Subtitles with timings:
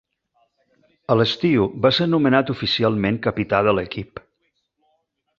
[1.15, 4.23] A l'estiu, va ser nomenat oficialment capità de l'equip.